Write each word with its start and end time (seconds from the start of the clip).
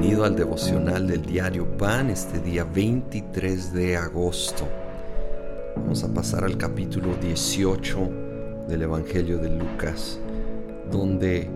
Bienvenido 0.00 0.24
al 0.24 0.34
devocional 0.34 1.06
del 1.06 1.20
diario 1.20 1.76
Pan 1.76 2.08
este 2.08 2.40
día 2.40 2.64
23 2.64 3.74
de 3.74 3.98
agosto. 3.98 4.66
Vamos 5.76 6.02
a 6.02 6.08
pasar 6.08 6.42
al 6.42 6.56
capítulo 6.56 7.14
18 7.16 8.10
del 8.66 8.80
Evangelio 8.80 9.36
de 9.36 9.50
Lucas, 9.50 10.18
donde 10.90 11.50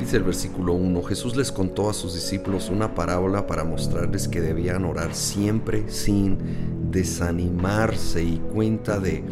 dice 0.00 0.16
el 0.16 0.24
versículo 0.24 0.72
1, 0.72 1.00
Jesús 1.04 1.36
les 1.36 1.52
contó 1.52 1.88
a 1.88 1.94
sus 1.94 2.12
discípulos 2.12 2.70
una 2.70 2.92
parábola 2.92 3.46
para 3.46 3.62
mostrarles 3.62 4.26
que 4.26 4.40
debían 4.40 4.84
orar 4.84 5.14
siempre 5.14 5.88
sin 5.90 6.38
desanimarse 6.90 8.20
y 8.20 8.38
cuenta 8.52 8.98
de 8.98 9.22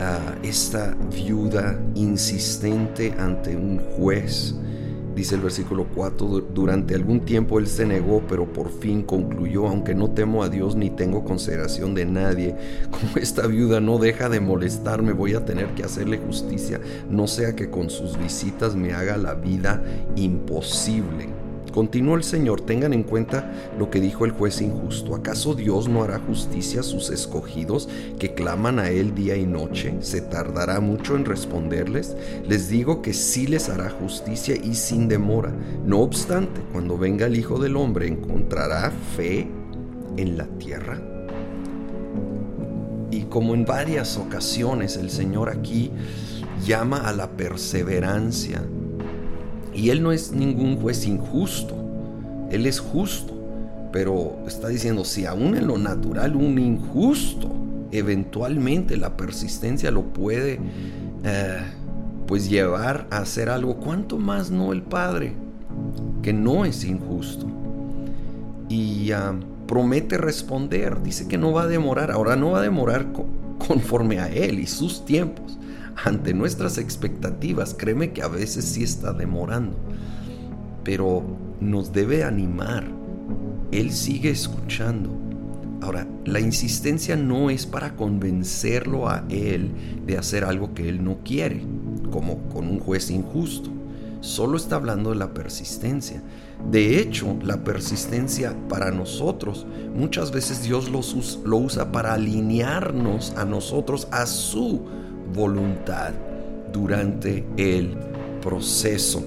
ah, 0.00 0.36
esta 0.42 0.96
viuda 1.14 1.78
insistente 1.94 3.14
ante 3.18 3.54
un 3.54 3.78
juez 3.78 4.54
Dice 5.18 5.34
el 5.34 5.40
versículo 5.40 5.88
4, 5.96 6.28
durante 6.54 6.94
algún 6.94 7.24
tiempo 7.24 7.58
él 7.58 7.66
se 7.66 7.84
negó, 7.84 8.22
pero 8.28 8.52
por 8.52 8.70
fin 8.70 9.02
concluyó, 9.02 9.66
aunque 9.66 9.92
no 9.92 10.12
temo 10.12 10.44
a 10.44 10.48
Dios 10.48 10.76
ni 10.76 10.90
tengo 10.90 11.24
consideración 11.24 11.92
de 11.92 12.06
nadie, 12.06 12.54
como 12.92 13.16
esta 13.16 13.48
viuda 13.48 13.80
no 13.80 13.98
deja 13.98 14.28
de 14.28 14.38
molestarme, 14.38 15.10
voy 15.10 15.34
a 15.34 15.44
tener 15.44 15.74
que 15.74 15.82
hacerle 15.82 16.18
justicia, 16.18 16.80
no 17.10 17.26
sea 17.26 17.56
que 17.56 17.68
con 17.68 17.90
sus 17.90 18.16
visitas 18.16 18.76
me 18.76 18.92
haga 18.92 19.16
la 19.16 19.34
vida 19.34 19.82
imposible. 20.14 21.37
Continuó 21.72 22.16
el 22.16 22.24
Señor, 22.24 22.60
tengan 22.62 22.92
en 22.92 23.02
cuenta 23.02 23.52
lo 23.78 23.90
que 23.90 24.00
dijo 24.00 24.24
el 24.24 24.32
juez 24.32 24.60
injusto. 24.60 25.14
¿Acaso 25.14 25.54
Dios 25.54 25.88
no 25.88 26.02
hará 26.02 26.18
justicia 26.18 26.80
a 26.80 26.84
sus 26.84 27.10
escogidos 27.10 27.88
que 28.18 28.34
claman 28.34 28.78
a 28.78 28.90
Él 28.90 29.14
día 29.14 29.36
y 29.36 29.46
noche? 29.46 29.94
¿Se 30.00 30.20
tardará 30.20 30.80
mucho 30.80 31.16
en 31.16 31.24
responderles? 31.24 32.16
Les 32.46 32.68
digo 32.68 33.02
que 33.02 33.12
sí 33.12 33.46
les 33.46 33.68
hará 33.68 33.90
justicia 33.90 34.56
y 34.56 34.74
sin 34.74 35.08
demora. 35.08 35.52
No 35.84 36.00
obstante, 36.00 36.60
cuando 36.72 36.98
venga 36.98 37.26
el 37.26 37.36
Hijo 37.36 37.58
del 37.58 37.76
Hombre, 37.76 38.08
¿encontrará 38.08 38.90
fe 39.16 39.48
en 40.16 40.36
la 40.36 40.46
tierra? 40.58 41.00
Y 43.10 43.22
como 43.24 43.54
en 43.54 43.64
varias 43.64 44.16
ocasiones 44.16 44.96
el 44.96 45.10
Señor 45.10 45.48
aquí 45.48 45.90
llama 46.64 47.08
a 47.08 47.12
la 47.12 47.30
perseverancia, 47.30 48.62
y 49.78 49.90
Él 49.90 50.02
no 50.02 50.10
es 50.10 50.32
ningún 50.32 50.76
juez 50.76 51.06
injusto, 51.06 51.76
Él 52.50 52.66
es 52.66 52.80
justo, 52.80 53.32
pero 53.92 54.36
está 54.44 54.66
diciendo, 54.66 55.04
si 55.04 55.24
aún 55.24 55.56
en 55.56 55.68
lo 55.68 55.78
natural 55.78 56.34
un 56.34 56.58
injusto, 56.58 57.48
eventualmente 57.92 58.96
la 58.96 59.16
persistencia 59.16 59.92
lo 59.92 60.02
puede 60.02 60.58
eh, 61.22 61.58
pues 62.26 62.50
llevar 62.50 63.06
a 63.12 63.18
hacer 63.18 63.50
algo, 63.50 63.76
¿cuánto 63.76 64.18
más 64.18 64.50
no 64.50 64.72
el 64.72 64.82
Padre, 64.82 65.34
que 66.22 66.32
no 66.32 66.64
es 66.64 66.84
injusto? 66.84 67.46
Y 68.68 69.12
ah, 69.12 69.32
promete 69.68 70.18
responder, 70.18 71.00
dice 71.04 71.28
que 71.28 71.38
no 71.38 71.52
va 71.52 71.62
a 71.62 71.68
demorar, 71.68 72.10
ahora 72.10 72.34
no 72.34 72.50
va 72.50 72.58
a 72.58 72.62
demorar 72.62 73.12
conforme 73.64 74.18
a 74.18 74.26
Él 74.28 74.58
y 74.58 74.66
sus 74.66 75.04
tiempos 75.04 75.56
ante 76.04 76.34
nuestras 76.34 76.78
expectativas, 76.78 77.74
créeme 77.76 78.12
que 78.12 78.22
a 78.22 78.28
veces 78.28 78.64
sí 78.64 78.82
está 78.82 79.12
demorando, 79.12 79.76
pero 80.84 81.24
nos 81.60 81.92
debe 81.92 82.24
animar. 82.24 82.84
Él 83.72 83.92
sigue 83.92 84.30
escuchando. 84.30 85.10
Ahora, 85.80 86.06
la 86.24 86.40
insistencia 86.40 87.16
no 87.16 87.50
es 87.50 87.66
para 87.66 87.94
convencerlo 87.94 89.08
a 89.08 89.24
Él 89.28 89.70
de 90.06 90.18
hacer 90.18 90.44
algo 90.44 90.74
que 90.74 90.88
Él 90.88 91.04
no 91.04 91.18
quiere, 91.24 91.62
como 92.10 92.48
con 92.48 92.68
un 92.68 92.80
juez 92.80 93.10
injusto. 93.10 93.70
Solo 94.20 94.56
está 94.56 94.76
hablando 94.76 95.10
de 95.10 95.16
la 95.16 95.32
persistencia. 95.32 96.22
De 96.70 96.98
hecho, 96.98 97.36
la 97.42 97.62
persistencia 97.62 98.54
para 98.68 98.90
nosotros, 98.90 99.66
muchas 99.94 100.32
veces 100.32 100.62
Dios 100.62 100.90
lo 100.90 101.56
usa 101.56 101.92
para 101.92 102.14
alinearnos 102.14 103.34
a 103.36 103.44
nosotros 103.44 104.08
a 104.10 104.26
su 104.26 104.82
voluntad 105.32 106.12
durante 106.72 107.44
el 107.56 107.96
proceso. 108.40 109.24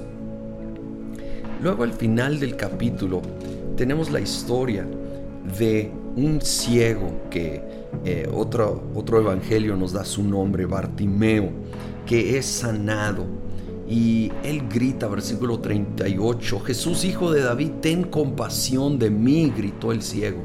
Luego 1.62 1.84
al 1.84 1.94
final 1.94 2.40
del 2.40 2.56
capítulo 2.56 3.22
tenemos 3.76 4.10
la 4.12 4.20
historia 4.20 4.86
de 5.58 5.92
un 6.16 6.42
ciego 6.42 7.12
que 7.30 7.62
eh, 8.04 8.28
otro, 8.34 8.84
otro 8.96 9.20
evangelio 9.20 9.76
nos 9.76 9.94
da 9.94 10.04
su 10.04 10.24
nombre, 10.24 10.66
Bartimeo, 10.66 11.50
que 12.06 12.38
es 12.38 12.46
sanado. 12.46 13.26
Y 13.88 14.32
él 14.44 14.64
grita, 14.70 15.08
versículo 15.08 15.60
38, 15.60 16.60
Jesús 16.62 17.04
hijo 17.04 17.32
de 17.32 17.42
David, 17.42 17.72
ten 17.82 18.04
compasión 18.04 18.98
de 18.98 19.10
mí, 19.10 19.52
gritó 19.56 19.92
el 19.92 20.02
ciego. 20.02 20.40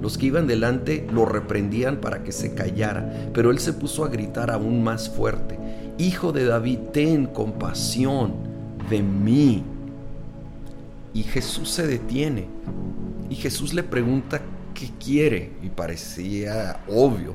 Los 0.00 0.18
que 0.18 0.26
iban 0.26 0.46
delante 0.46 1.06
lo 1.12 1.24
reprendían 1.24 1.98
para 1.98 2.22
que 2.22 2.32
se 2.32 2.54
callara, 2.54 3.30
pero 3.34 3.50
él 3.50 3.58
se 3.58 3.72
puso 3.72 4.04
a 4.04 4.08
gritar 4.08 4.50
aún 4.50 4.82
más 4.82 5.08
fuerte, 5.08 5.58
Hijo 5.98 6.30
de 6.30 6.44
David, 6.44 6.78
ten 6.92 7.26
compasión 7.26 8.34
de 8.88 9.02
mí. 9.02 9.64
Y 11.12 11.24
Jesús 11.24 11.70
se 11.70 11.88
detiene 11.88 12.46
y 13.28 13.34
Jesús 13.34 13.74
le 13.74 13.82
pregunta 13.82 14.40
qué 14.74 14.90
quiere 15.04 15.50
y 15.60 15.70
parecía 15.70 16.80
obvio. 16.88 17.34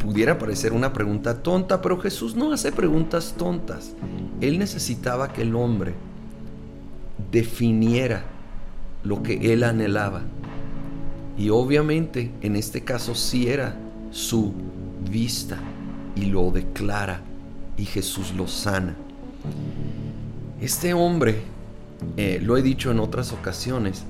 Pudiera 0.00 0.36
parecer 0.36 0.72
una 0.72 0.92
pregunta 0.92 1.42
tonta, 1.42 1.80
pero 1.80 2.00
Jesús 2.00 2.34
no 2.34 2.52
hace 2.52 2.72
preguntas 2.72 3.34
tontas. 3.38 3.94
Él 4.40 4.58
necesitaba 4.58 5.32
que 5.32 5.42
el 5.42 5.54
hombre 5.54 5.94
definiera 7.30 8.24
lo 9.04 9.22
que 9.22 9.52
él 9.52 9.62
anhelaba. 9.62 10.22
Y 11.38 11.50
obviamente 11.50 12.32
en 12.40 12.56
este 12.56 12.82
caso 12.82 13.14
sí 13.14 13.48
era 13.48 13.76
su 14.10 14.52
vista 15.10 15.58
y 16.14 16.26
lo 16.26 16.50
declara 16.50 17.22
y 17.76 17.84
Jesús 17.84 18.32
lo 18.34 18.48
sana. 18.48 18.96
Este 20.60 20.94
hombre, 20.94 21.36
eh, 22.16 22.40
lo 22.42 22.56
he 22.56 22.62
dicho 22.62 22.90
en 22.90 23.00
otras 23.00 23.32
ocasiones, 23.32 24.04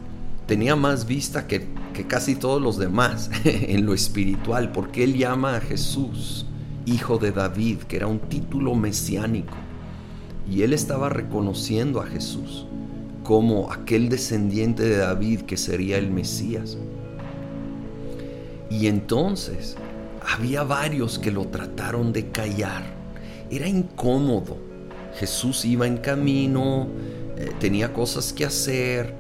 tenía 0.47 0.77
más 0.77 1.07
vista 1.07 1.47
que, 1.47 1.67
que 1.93 2.07
casi 2.07 2.37
todos 2.37 2.63
los 2.63 2.79
demás 2.79 3.31
en 3.45 3.85
lo 3.85 3.95
espiritual, 3.95 4.71
porque 4.71 5.03
él 5.03 5.17
llama 5.17 5.57
a 5.57 5.61
Jesús 5.61 6.47
hijo 6.87 7.19
de 7.19 7.33
David, 7.33 7.79
que 7.81 7.97
era 7.97 8.07
un 8.07 8.21
título 8.21 8.75
mesiánico. 8.75 9.55
Y 10.49 10.63
él 10.63 10.73
estaba 10.73 11.09
reconociendo 11.09 12.01
a 12.01 12.07
Jesús 12.07 12.67
como 13.25 13.73
aquel 13.73 14.09
descendiente 14.09 14.85
de 14.85 14.99
David 14.99 15.41
que 15.43 15.57
sería 15.57 15.99
el 15.99 16.13
Mesías. 16.13 16.79
Y 18.71 18.87
entonces 18.87 19.77
había 20.21 20.65
varios 20.65 21.19
que 21.19 21.31
lo 21.31 21.47
trataron 21.47 22.13
de 22.13 22.31
callar. 22.31 22.85
Era 23.51 23.69
incómodo. 23.69 24.59
Jesús 25.19 25.65
iba 25.65 25.87
en 25.87 25.99
camino, 25.99 26.89
eh, 27.37 27.51
tenía 27.59 27.93
cosas 27.93 28.33
que 28.33 28.45
hacer, 28.45 29.15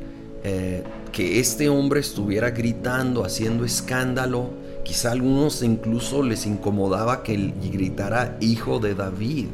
eh, 0.45 0.83
que 1.12 1.41
este 1.41 1.69
hombre 1.69 2.01
estuviera 2.01 2.51
gritando, 2.51 3.25
haciendo 3.25 3.65
escándalo. 3.65 4.51
Quizá 4.84 5.09
a 5.09 5.12
algunos 5.12 5.63
incluso 5.63 6.23
les 6.23 6.47
incomodaba 6.47 7.23
que 7.23 7.53
gritara 7.73 8.37
hijo 8.41 8.78
de 8.78 8.95
David. 8.95 9.47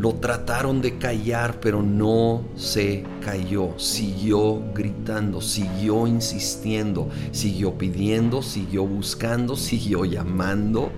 Lo 0.00 0.14
trataron 0.14 0.80
de 0.80 0.96
callar, 0.96 1.60
pero 1.60 1.82
no 1.82 2.44
se 2.56 3.04
cayó. 3.22 3.78
Siguió 3.78 4.62
gritando, 4.72 5.42
siguió 5.42 6.06
insistiendo, 6.06 7.10
siguió 7.32 7.76
pidiendo, 7.76 8.40
siguió 8.40 8.86
buscando, 8.86 9.56
siguió 9.56 10.06
llamando. 10.06 10.90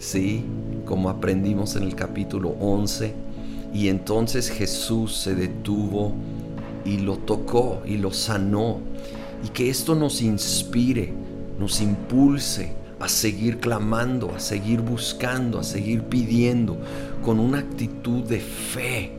Sí, 0.00 0.44
como 0.86 1.08
aprendimos 1.08 1.76
en 1.76 1.84
el 1.84 1.94
capítulo 1.94 2.56
11. 2.58 3.14
Y 3.72 3.86
entonces 3.86 4.50
Jesús 4.50 5.16
se 5.16 5.36
detuvo 5.36 6.12
y 6.84 6.96
lo 6.96 7.16
tocó 7.16 7.80
y 7.86 7.96
lo 7.96 8.12
sanó. 8.12 8.80
Y 9.44 9.50
que 9.50 9.70
esto 9.70 9.94
nos 9.94 10.20
inspire, 10.20 11.12
nos 11.60 11.80
impulse 11.80 12.79
a 13.00 13.08
seguir 13.08 13.58
clamando, 13.58 14.34
a 14.34 14.38
seguir 14.38 14.82
buscando, 14.82 15.58
a 15.58 15.64
seguir 15.64 16.02
pidiendo 16.02 16.78
con 17.24 17.40
una 17.40 17.58
actitud 17.58 18.22
de 18.24 18.40
fe, 18.40 19.12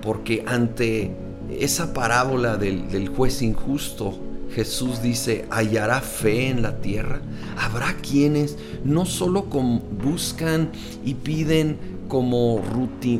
porque 0.00 0.42
ante 0.46 1.12
esa 1.50 1.92
parábola 1.92 2.56
del, 2.56 3.08
juez 3.08 3.42
injusto, 3.42 4.18
Jesús 4.54 5.02
dice, 5.02 5.44
¿hallará 5.50 6.00
fe 6.00 6.48
en 6.48 6.62
la 6.62 6.80
tierra? 6.80 7.20
Habrá 7.58 7.94
quienes 7.96 8.56
no 8.82 9.04
solo 9.04 9.42
buscan 9.42 10.70
y 11.04 11.14
piden 11.14 11.98
como 12.08 12.62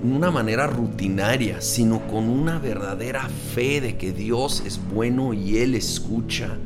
una 0.03 0.31
manera 0.31 0.67
rutinaria, 0.67 1.61
sino 1.61 2.07
con 2.07 2.31
una 2.31 2.59
verdadera 2.59 3.29
fe 3.55 3.83
de 3.83 3.99
que 3.99 4.13
Dios 4.13 4.63
es 4.65 4.81
bueno 4.91 5.35
y 5.35 5.59
Él 5.59 5.75
escucha 5.75 6.57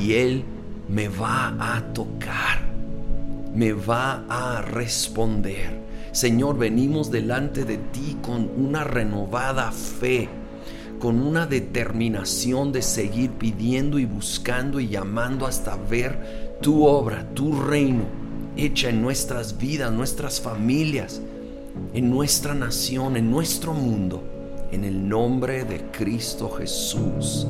y 0.00 0.14
Él 0.14 0.42
me 0.88 1.06
va 1.08 1.54
a 1.76 1.92
tocar 1.92 2.69
me 3.54 3.72
va 3.72 4.24
a 4.28 4.62
responder. 4.62 5.80
Señor, 6.12 6.58
venimos 6.58 7.10
delante 7.10 7.64
de 7.64 7.78
ti 7.78 8.18
con 8.22 8.50
una 8.56 8.84
renovada 8.84 9.70
fe, 9.72 10.28
con 10.98 11.20
una 11.20 11.46
determinación 11.46 12.72
de 12.72 12.82
seguir 12.82 13.30
pidiendo 13.32 13.98
y 13.98 14.04
buscando 14.04 14.80
y 14.80 14.88
llamando 14.88 15.46
hasta 15.46 15.76
ver 15.76 16.58
tu 16.60 16.84
obra, 16.84 17.26
tu 17.34 17.60
reino 17.60 18.20
hecha 18.56 18.90
en 18.90 19.00
nuestras 19.00 19.58
vidas, 19.58 19.92
nuestras 19.92 20.40
familias, 20.40 21.20
en 21.94 22.10
nuestra 22.10 22.54
nación, 22.54 23.16
en 23.16 23.30
nuestro 23.30 23.72
mundo. 23.72 24.22
En 24.72 24.84
el 24.84 25.08
nombre 25.08 25.64
de 25.64 25.90
Cristo 25.90 26.48
Jesús. 26.50 27.46